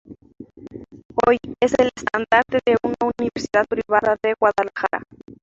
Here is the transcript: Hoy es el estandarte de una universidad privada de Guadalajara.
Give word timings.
Hoy 1.27 1.37
es 1.61 1.75
el 1.77 1.91
estandarte 1.95 2.57
de 2.65 2.75
una 2.81 3.11
universidad 3.15 3.67
privada 3.67 4.17
de 4.23 4.33
Guadalajara. 4.33 5.03